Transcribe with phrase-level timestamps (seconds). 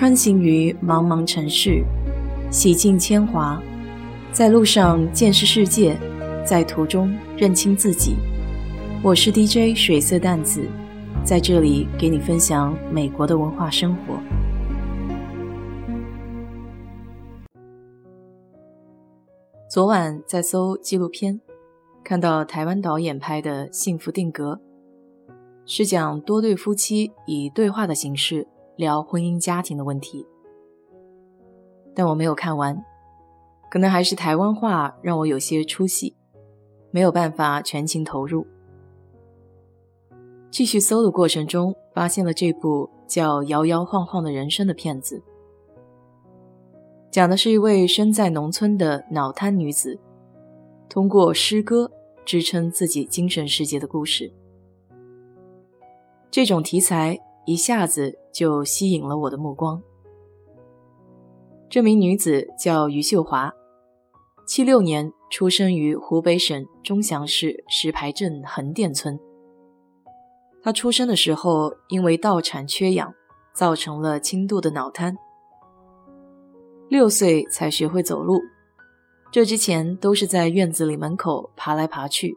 [0.00, 1.84] 穿行于茫茫城市，
[2.50, 3.62] 洗尽铅华，
[4.32, 5.94] 在路上见识世界，
[6.42, 8.16] 在途中认清自己。
[9.04, 10.66] 我是 DJ 水色淡子，
[11.22, 14.18] 在这里给你分享美国的文化生活。
[19.68, 21.42] 昨晚在搜纪录片，
[22.02, 24.58] 看到台湾导演拍的《幸福定格》，
[25.66, 28.48] 是讲多对夫妻以对话的形式。
[28.80, 30.26] 聊婚姻家庭的问题，
[31.94, 32.82] 但我没有看完，
[33.70, 36.16] 可能还是台湾话让我有些出戏，
[36.90, 38.46] 没有办法全情投入。
[40.50, 45.22] 继续搜的过程中，发现了这部叫《摇摇晃晃的人生》的片子，
[47.10, 50.00] 讲的是一位身在农村的脑瘫女子，
[50.88, 51.92] 通过诗歌
[52.24, 54.32] 支撑自己精神世界的故事。
[56.30, 57.20] 这种题材。
[57.46, 59.82] 一下子就吸引了我的目光。
[61.68, 63.52] 这名女子叫余秀华，
[64.46, 69.18] 七六年出生于湖北省钟祥市石牌镇横店村。
[70.62, 73.14] 她出生的时候因为道产缺氧，
[73.54, 75.16] 造成了轻度的脑瘫。
[76.88, 78.40] 六岁才学会走路，
[79.30, 82.36] 这之前都是在院子里门口爬来爬去，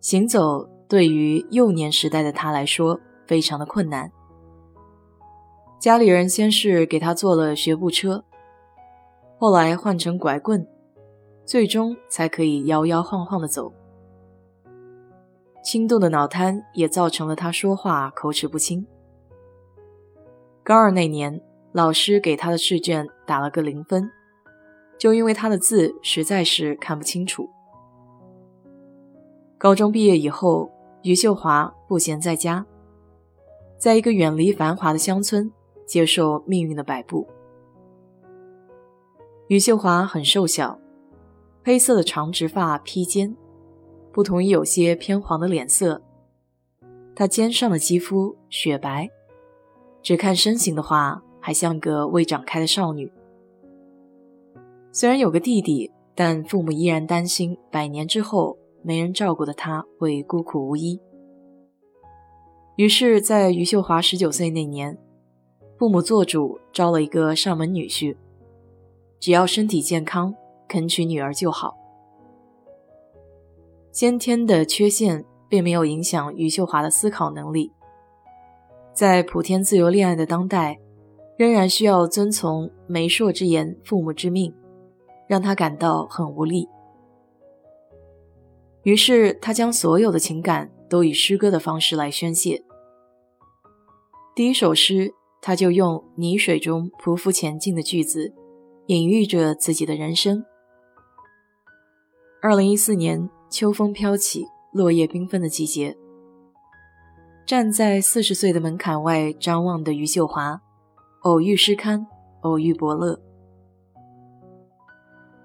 [0.00, 0.68] 行走。
[0.88, 4.10] 对于幼年时代的他来说，非常的困难。
[5.78, 8.24] 家里人先是给他做了学步车，
[9.38, 10.66] 后来换成拐棍，
[11.44, 13.72] 最终才可以摇摇晃晃的走。
[15.62, 18.86] 轻度的脑瘫也造成了他说话口齿不清。
[20.62, 21.40] 高二那年，
[21.72, 24.10] 老师给他的试卷打了个零分，
[24.98, 27.50] 就因为他的字实在是看不清楚。
[29.58, 30.70] 高中毕业以后。
[31.02, 32.66] 余秀华不闲在家，
[33.78, 35.52] 在一个远离繁华的乡村
[35.86, 37.26] 接受命运的摆布。
[39.48, 40.78] 余秀华很瘦小，
[41.64, 43.36] 黑色的长直发披肩，
[44.12, 46.02] 不同于有些偏黄的脸色，
[47.14, 49.08] 她肩上的肌肤雪白，
[50.02, 53.12] 只看身形的话，还像个未长开的少女。
[54.90, 58.58] 虽然有个弟弟，但父母依然担心百年之后。
[58.82, 61.00] 没人照顾的他会孤苦无依，
[62.76, 64.98] 于是，在余秀华十九岁那年，
[65.78, 68.14] 父母做主招了一个上门女婿，
[69.18, 70.34] 只要身体健康，
[70.68, 71.74] 肯娶女儿就好。
[73.92, 77.72] 先天的缺陷并没有影响余秀华的思考能力，
[78.92, 80.78] 在普天自由恋爱的当代，
[81.38, 84.54] 仍然需要遵从媒妁之言、父母之命，
[85.26, 86.68] 让他感到很无力。
[88.82, 92.62] 于是，他将所有的情感都以诗歌的方式来宣泄。
[94.36, 98.34] 第一首诗，他就用“泥水中匍匐前进”的句子，
[98.84, 100.44] 隐喻着自己的人生。
[102.42, 105.96] 二零一四年，秋风飘起，落叶缤纷的季节，
[107.46, 110.60] 站在四十岁的门槛外张望的余秀华，
[111.22, 112.06] 偶遇诗刊，
[112.42, 113.18] 偶遇伯乐，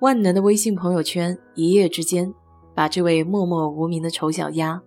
[0.00, 2.32] 万能的微信朋友圈，一夜之间。
[2.74, 4.82] 把这位默默无名的丑小鸭，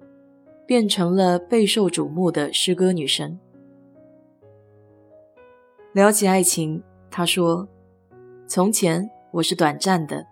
[0.65, 3.39] 变成了备受瞩目的诗歌女神。
[5.93, 7.67] 聊起爱情，他说
[8.47, 10.25] ：“从前我是短暂的，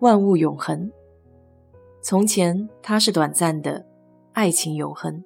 [0.00, 0.90] 万物永恒；
[2.00, 3.84] 从前他是短暂的，
[4.32, 5.22] 爱情永恒。”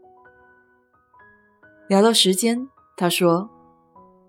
[1.86, 3.48] 聊到时间，他说：“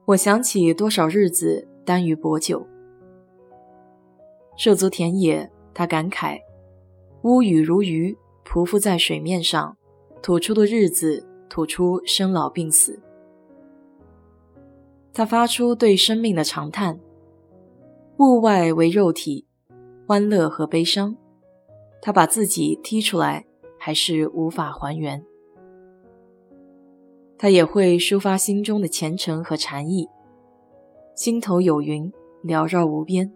[0.06, 2.68] 我想起多少日子耽于薄酒，
[4.56, 6.38] 涉足田野。”他感慨。
[7.24, 8.16] 乌羽如鱼，
[8.46, 9.76] 匍匐在水面上，
[10.22, 13.02] 吐出的日子，吐出生老病死。
[15.14, 17.00] 他发出对生命的长叹。
[18.18, 19.46] 物外为肉体，
[20.08, 21.16] 欢乐和悲伤，
[22.02, 23.46] 他把自己踢出来，
[23.80, 25.24] 还是无法还原。
[27.38, 30.10] 他也会抒发心中的虔诚和禅意，
[31.16, 32.12] 心头有云，
[32.44, 33.32] 缭绕无边。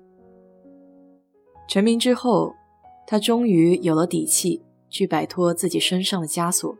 [1.67, 2.53] 成名之后。
[3.09, 6.77] 他终于有了底气去摆脱自己身上的枷锁，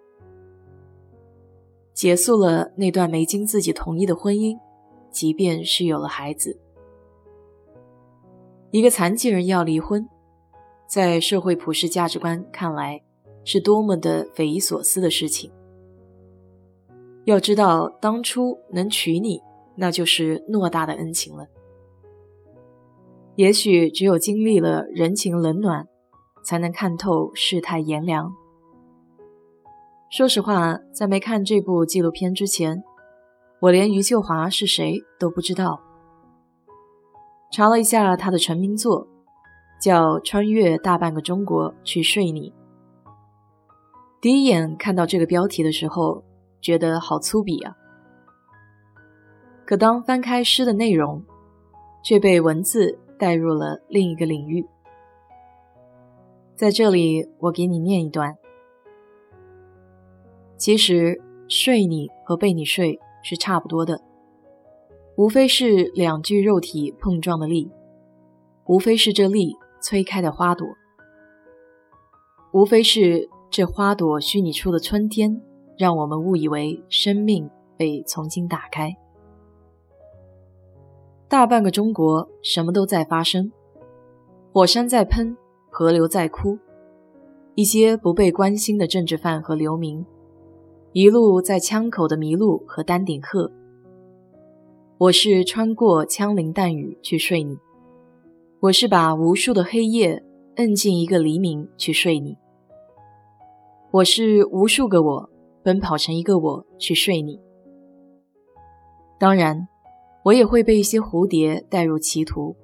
[1.94, 4.60] 结束了那段没经自己同意的婚姻，
[5.18, 6.60] 即便是有了孩子。
[8.70, 10.08] 一个残疾人要离婚，
[10.88, 13.02] 在社会普世价值观看来，
[13.44, 15.52] 是多么的匪夷所思的事情。
[17.26, 19.42] 要知道，当初能娶你，
[19.76, 21.48] 那就是偌大的恩情了。
[23.36, 25.88] 也许只有经历了人情冷暖。
[26.48, 28.34] 才能看透世态炎凉。
[30.10, 32.82] 说实话，在没看这部纪录片之前，
[33.60, 35.82] 我连余秀华是谁都不知道。
[37.52, 39.08] 查了一下他的成名作，
[39.82, 42.52] 叫《穿越大半个中国去睡你》。
[44.22, 46.24] 第一眼看到这个标题的时候，
[46.62, 47.76] 觉得好粗鄙啊！
[49.66, 51.24] 可当翻开诗的内容，
[52.04, 54.66] 却被文字带入了另一个领域。
[56.56, 58.36] 在这里，我给你念一段。
[60.58, 64.02] 其实，睡你和被你睡是差不多的，
[65.18, 67.70] 无非是两具肉体碰撞的力，
[68.68, 70.66] 无非是这力催开的花朵，
[72.54, 75.42] 无非是这花朵虚拟出的春天，
[75.78, 78.96] 让我们误以为生命被重新打开。
[81.28, 83.52] 大半个中国，什么都在发生，
[84.54, 85.36] 火山在喷，
[85.70, 86.58] 河流在哭，
[87.56, 90.06] 一些不被关心的政治犯和流民。
[90.94, 93.52] 一路在枪口的麋鹿和丹顶鹤，
[94.98, 97.58] 我是穿过枪林弹雨去睡你，
[98.62, 100.24] 我是把无数的黑夜
[100.56, 102.38] 摁进一个黎明去睡你，
[103.92, 105.30] 我是无数个我
[105.62, 107.40] 奔跑成一个我去睡你。
[109.20, 109.68] 当然，
[110.24, 112.56] 我也会被一些蝴蝶带入歧途，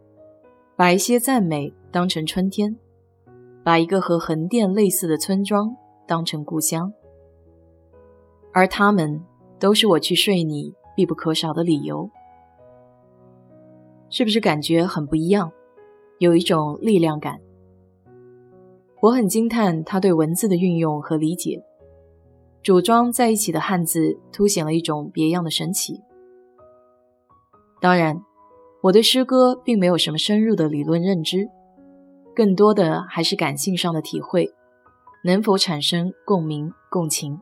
[0.77, 2.77] 把一些赞美当成春天，
[3.63, 5.75] 把一个和横店类似的村庄
[6.07, 6.93] 当成故乡。
[8.53, 9.21] 而他们
[9.59, 12.09] 都是我去睡你必不可少的理由，
[14.09, 15.51] 是不是感觉很不一样？
[16.19, 17.41] 有一种力量感。
[19.01, 21.61] 我很惊叹他对文字的运用和理解，
[22.63, 25.99] 组装在一起的汉字凸显了一种别样的神奇。
[27.81, 28.23] 当然，
[28.83, 31.49] 我对诗歌并没有什么深入的理论认知，
[32.33, 34.53] 更多的还是感性上的体会，
[35.25, 37.41] 能否产生共鸣共情？